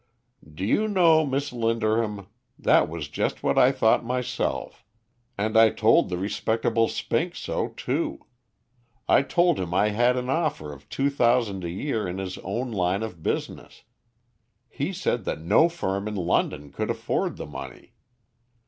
"Do 0.51 0.65
you 0.65 0.87
know, 0.87 1.23
Miss 1.27 1.51
Linderham, 1.51 2.25
that 2.57 2.89
was 2.89 3.07
just 3.07 3.43
what 3.43 3.59
I 3.59 3.71
thought 3.71 4.03
myself, 4.03 4.83
and 5.37 5.55
I 5.55 5.69
told 5.69 6.09
the 6.09 6.17
respectable 6.17 6.87
Spink 6.87 7.35
so, 7.35 7.67
too. 7.77 8.25
I 9.07 9.21
told 9.21 9.59
him 9.59 9.75
I 9.75 9.89
had 9.89 10.15
had 10.15 10.17
an 10.17 10.29
offer 10.31 10.73
of 10.73 10.89
two 10.89 11.11
thousand 11.11 11.63
a 11.63 11.69
year 11.69 12.07
in 12.07 12.17
his 12.17 12.39
own 12.39 12.71
line 12.71 13.03
of 13.03 13.21
business. 13.21 13.83
He 14.69 14.91
said 14.91 15.23
that 15.25 15.41
no 15.41 15.69
firm 15.69 16.07
in 16.07 16.15
London 16.15 16.71
could 16.71 16.89
afford 16.89 17.37
the 17.37 17.45
money. 17.45 17.93